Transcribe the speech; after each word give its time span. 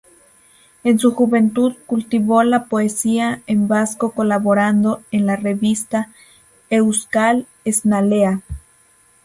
En 0.83 0.97
su 0.97 1.11
juventud 1.11 1.75
cultivó 1.85 2.41
la 2.41 2.65
poesía 2.65 3.43
en 3.45 3.67
vasco 3.67 4.13
colaborando 4.13 5.03
en 5.11 5.27
la 5.27 5.35
revista 5.35 6.09
"Euskal-Esnalea". 6.71 8.41